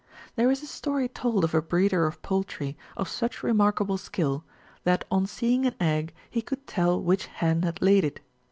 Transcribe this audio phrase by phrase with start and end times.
[0.35, 4.43] There is a story told of a breeder of poultry, of such remarkable skill,
[4.83, 8.19] that on seeing an egg he could tell which hen had laid it.